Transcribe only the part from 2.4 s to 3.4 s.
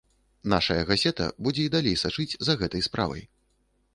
за гэтай справай.